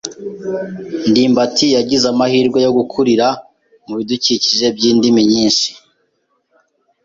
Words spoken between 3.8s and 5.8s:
mubidukikije byindimi nyinshi.